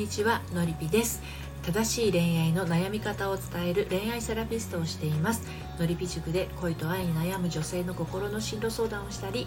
[0.00, 1.20] にちはのりぴです。
[1.62, 5.42] 正しい恋愛の悩み方を伝える恋愛セラピストをしています。
[5.78, 9.46] のりぴ塾で恋と愛に悩む女性の心の進路相談をしたり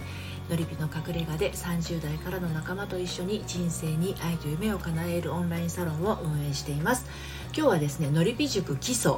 [0.52, 7.08] のりぴの隠れ家で30代からの仲間と一緒に人生に愛と夢を叶えるオンラインサロンを運営しています。
[7.48, 9.14] 今日はですねのりぴ塾基礎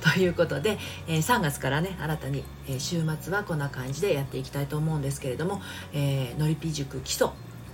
[0.00, 5.60] ということで、え、3月からね新たに、え、週末はこんな感じでやっていきたいと思うんですけれども、
[5.92, 7.28] えー、のりぴ塾基礎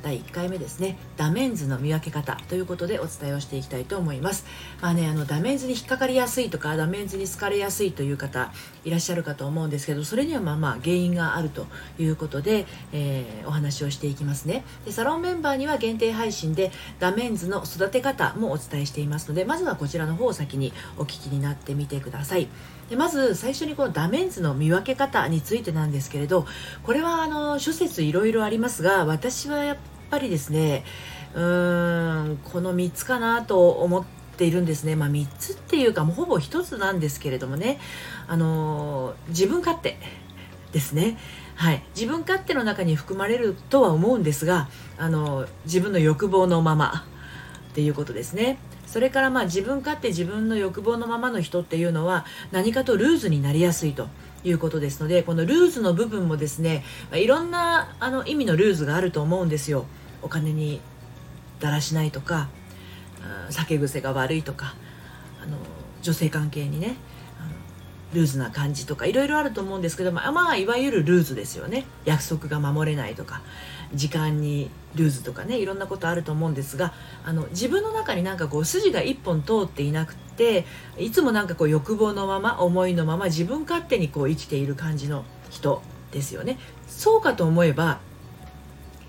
[0.05, 0.99] 第1回目ですね。
[1.17, 4.45] ダメンズの見分け方ということでお伝えをしていきたいと思います。
[4.83, 8.53] まあねあのダメンズに引っかかりやすいとかダメンズに好かれやすいという方
[8.85, 11.67] いらっしゃるかと思うんですけどそれにはまあまあ原因があると
[11.99, 14.63] いうことで、えー、お話をしていきますね。
[14.85, 22.49] でサロンメンバーには限定配信でダメンズの育て方もお伝えしていますのでまずはこちらの方を先にお聞きになってみてください。
[22.91, 26.47] でまず最初にこのダメンズの見分け方についてなんですけれど
[26.83, 29.77] これはあの諸説いろいろありますが私はやっ
[30.15, 30.85] ぱりですね
[31.35, 34.05] うーんこの3つかなと思っ
[34.37, 34.95] ているんですね。
[34.95, 37.79] まあ3つっていうかもうほぼ1つなんですけれどもね。
[38.29, 39.99] あの自分勝手
[40.73, 41.19] ですね。
[41.57, 47.07] はい、自分勝手の中に含まれるとは思うんですがあの自分の欲望のまま
[47.71, 48.59] っていうことですね。
[48.87, 54.09] それからまあ自分勝手自分の欲望のままの人っていうのは何かとルーズになりやすいと。
[54.45, 56.85] いうことですのでこのルーズの部分もですね
[57.15, 59.87] いろんなあの意味のルーズがあると思うんですよ。
[60.25, 60.81] お金に
[61.61, 62.49] だらしないとか
[63.51, 64.75] 酒癖が悪いとか
[65.43, 65.57] あの
[66.03, 66.97] 女性関係にね
[68.13, 71.85] ルーズな感じとかいろいろあると思うんですけどまあ、まあ、いわゆるルーズですよね。
[72.05, 73.43] 約束が守れないとか
[73.93, 76.95] 時間にルーズとかねいろんなことあると思うんですが
[77.25, 80.65] あの自分の中になんかこう筋が一本通っていなくて
[80.97, 86.59] いつもなんかこう欲望のまま思いのまま自分勝手にこう生きている感じの人ですよね。
[86.87, 87.99] そうかと思えば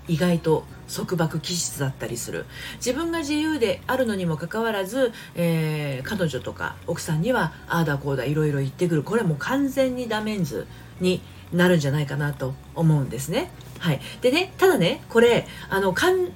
[0.08, 2.46] 意外と束縛気質だったりする。
[2.76, 9.02] 自分が自由であるのにもかかわらず、えー、彼女とか奥さんにはああだこうだいろいろ言ってくる。
[9.02, 10.66] これはもう完全にダメンズ
[11.00, 11.20] に
[11.52, 13.50] なるんじゃないかなと思うんですね。
[13.78, 16.32] はい、でねただねこれあの完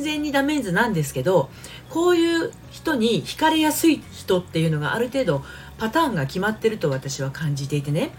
[0.00, 1.48] 全にダメンズなんですけど
[1.88, 5.44] こういう人に惹かれやすい人っていうのがある程度
[5.78, 8.12] パターンが決まってると私は感じていてね。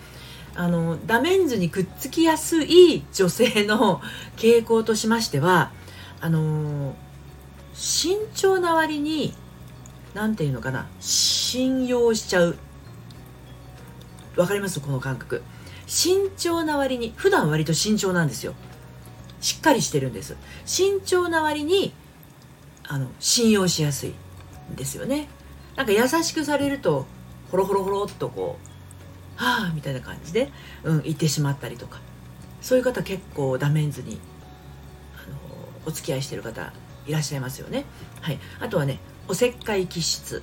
[0.55, 4.01] あのダメンズにくっつきやすい女性の
[4.37, 5.71] 傾向としましては
[6.21, 6.95] あの
[7.73, 9.33] 慎重な割に
[10.13, 12.57] 何て言うのかな信用しちゃう。
[14.35, 14.79] わかります？
[14.79, 15.41] この感覚。
[15.87, 18.53] 慎重な割に普段割と慎重なんですよ。
[19.41, 20.37] しっかりしてるんです。
[20.65, 21.93] 慎重な割に
[22.87, 24.13] あの信用しやすい
[24.71, 25.27] んですよね。
[25.75, 27.07] なんか優しくされると
[27.49, 28.67] ホロホロホロっとこう
[29.35, 30.51] はあみたいな感じで、
[30.83, 31.99] うん、言ってしまったりとか
[32.61, 34.19] そういう方結構ダメンズに
[35.15, 35.37] あの
[35.85, 36.73] お付き合いしてる方
[37.05, 37.85] いらっしゃいますよね。
[38.21, 40.41] はい、あとはねおせっかい気質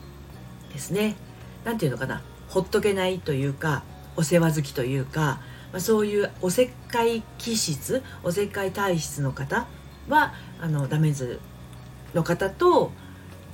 [0.73, 1.17] ですね。
[1.65, 3.83] 何て言うのかなほっとけないというか
[4.17, 5.41] お世話好きというか、
[5.73, 9.67] まあ、そういうおせっかい気質おせっかい体質の方
[10.09, 11.41] はあのダメンズ
[12.15, 12.93] の方と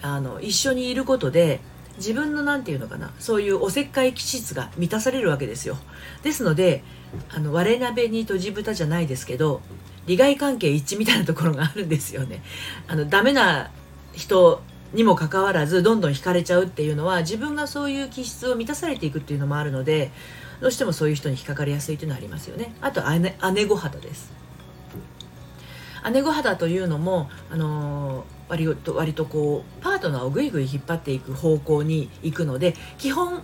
[0.02, 1.60] あの一緒にいることで
[1.98, 5.76] 自分の何て言うのかなそういうおせっかい気質が満たされるわけですよ。
[6.22, 6.82] ですので
[7.30, 9.60] あの割れ鍋にとじ豚じゃないですけど
[10.06, 12.42] 利害関係一致みたいなところがあるんですよね。
[12.86, 13.70] あのダメな
[14.12, 14.62] 人
[14.92, 20.12] にもかかわらずどんどん惹かれちゃうっていうのは自分がそういう気質を満たされていくっていうのもあるので
[20.60, 22.74] どうしてもそういう人に引っかかりやすいというのはありますよね。
[22.80, 24.32] あと姉姉御肌です。
[26.12, 33.42] 姉御肌というのもあのー割と割とこうパートナーをぐいぐい引っ張っていく方向に行くので基本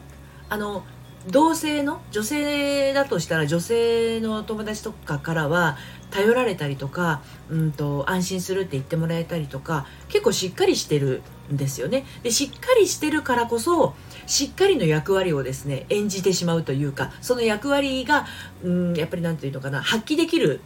[0.49, 0.85] あの
[1.29, 5.77] 同性の女性だとしたら女性の友達とかからは
[6.11, 12.05] 頼られたりとか、うんと、安心するって言ってもらえたりとか結構しっかりしてるんですよね。
[12.23, 13.95] でしっかりしてるからこそ
[14.27, 18.27] しっかりの役割をですね演じてしまうというかその役割が、
[18.63, 20.61] うん、やっぱり何て言うのかな発揮できる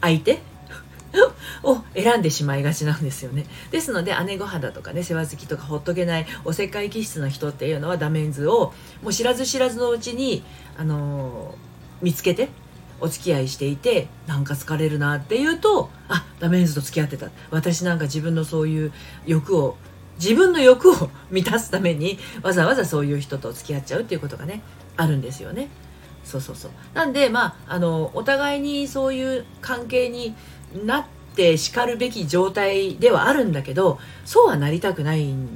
[0.00, 0.40] 相手
[1.62, 3.46] を選んでしまいがちなんですよね。
[3.70, 8.72] ですので姉御肌とかね世話好きとかほっとけないおせっかい気質の人っていうのはダメンズを
[9.02, 10.44] もう知らず知らずのうちに、
[10.76, 12.48] あのー、見つけて
[13.00, 17.28] お付き合いしていてなんか疲れるなっていうとあダメンズと付き合ってた。
[17.50, 18.92] 私なんか自分のそういう
[19.26, 19.76] 欲を
[20.18, 24.62] 自分の欲を 満たすためにわざわざそういう人と付き合っちゃうっていうことがね
[24.96, 25.68] あるんですよね。
[26.24, 26.70] そうそうそう。
[26.94, 30.34] なんでまああのお互いにそういう関係に
[30.74, 31.04] なっ
[31.34, 35.48] てしかるべき状態ではあるんだけどそうはなりたくないん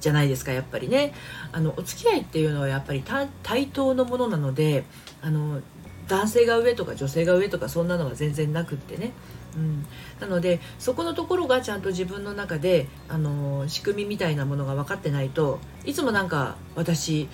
[0.00, 1.14] じゃないですかやっぱりね。
[1.52, 3.04] あのお付き合いっていうのはやっぱり
[3.42, 4.84] 対等のものなので
[5.20, 5.60] あの
[6.08, 9.12] 男性が上とか女性が上とかそんなのが全然なくってね、
[9.56, 9.86] うん、
[10.20, 17.28] なのでそこのところがちゃんと自分の中で、あの仕組みみたいなものが分かってないといつもなんか私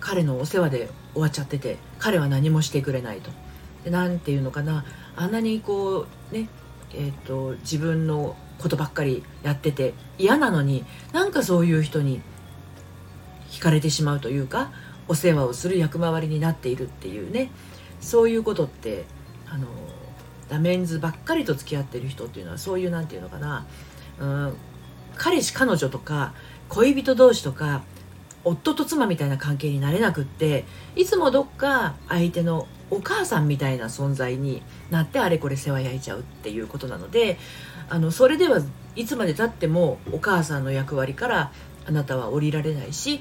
[0.00, 3.30] 彼のお世話で終わっちゃってて彼は何もしてくれないと。
[3.86, 4.84] でなんていうのかな。
[5.14, 6.48] あんなにこうね
[6.92, 12.20] えーと、と自分のことばっかりやってて嫌なのになんかそういう人に
[13.50, 14.72] 惹かれてしまうというか
[15.08, 17.50] お世話をする役回りになっているっていうね。
[18.00, 19.04] そういうことって
[19.48, 19.68] あの
[20.48, 23.66] ダメンズばっかりと付き合ってる人っていうのはそういう何て言うのかな。
[24.18, 24.56] うん
[25.16, 26.34] 彼氏彼女とか
[26.68, 27.84] 恋人同士とか
[28.46, 30.64] 夫と妻みたいな関係になれなくって
[30.94, 37.38] いつもどっか相手のお母さんみたいな存在になってあれこれ世話焼いちゃうっていうことなので
[37.90, 38.60] あのそれでは
[38.94, 41.52] いつまでたってもお母さんの役割から
[41.88, 43.20] あなたは降りられないし、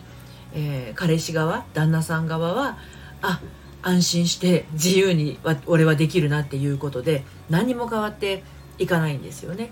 [0.53, 2.77] えー、彼氏側旦那さん側は
[3.23, 3.41] あ
[3.81, 8.43] 安心して自由に俺はできるなっていうことで何も変わって
[8.77, 9.71] いかないんですよね。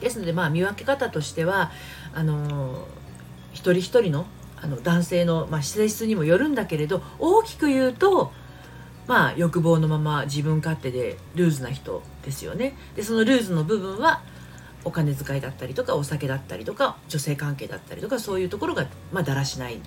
[0.00, 1.70] ですのでまあ見分け方としては
[2.14, 2.86] あの
[3.52, 4.26] 一人一人の
[4.56, 8.32] あの男性の、まあ、性質にもよるんだけれど大きく言うと
[9.06, 12.76] まあ欲望のまま自分勝手でルーズな人ですよね。
[12.96, 14.22] でそのルーズの部分は
[14.84, 19.78] お金遣いだったりとかお酒だったりとか女性関係だったりとかそういうところがまあだらしないっ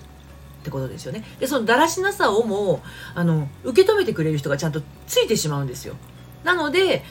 [0.62, 1.24] てことですよね。
[1.38, 2.82] でそのだらしなさをも
[3.14, 5.96] あの受け止めてくれる人がちゃんとついてしまうんですよ。
[6.44, 7.02] なので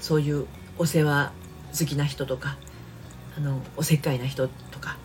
[0.00, 0.46] そういう
[0.78, 1.32] お世話
[1.78, 2.56] 好きな人とか
[3.36, 4.96] あのおせっかいな人とか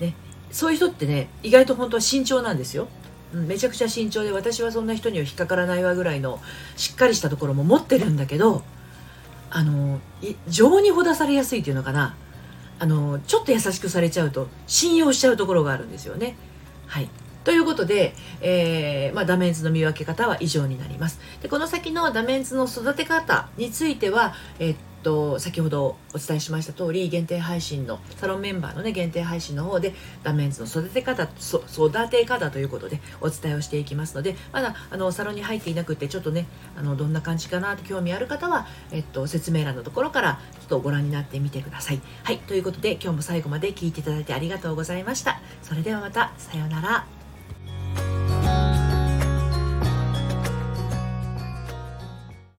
[0.00, 0.14] ね
[0.50, 2.88] そういう人ってね意外と本当は慎重なんですよ。
[3.34, 6.40] うんめちゃくちゃ慎重で私はそんな人には引っかからないわぐらいの
[6.76, 8.62] しっかりしたところも持ってるんだけど
[9.50, 10.00] あの
[10.48, 12.16] 情にほだされやすいっていうのかな
[12.78, 16.36] あのちょっと優しくされちゃうと信用しちゃうところがあるんですよね。
[16.86, 17.08] はい
[17.44, 21.18] ということで、えー、まあ、ダメンズの見分け方は以上になります。
[21.40, 36.46] でこの先のダメンズの育て方については、えー、と先ほどお伝えしました通り限定配信のサロンメンバーのね限定配信の方でダメンズの育て方育て方ということでお伝えをしていきますのでまだあのサロンに入っていなくてちょっとね
[36.76, 42.00] あのどんな感じかなって興味ある方は、えっと、説明欄のところからちょっとご覧になってみてください。
[42.24, 45.40] はいということで今日も最後まで聞いていただいてありがとうございました。
[45.62, 47.17] それではまたさようなら。